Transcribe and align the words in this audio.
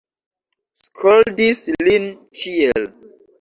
Skoldis 0.79 1.61
lin 1.89 2.09
ĉiel. 2.41 2.89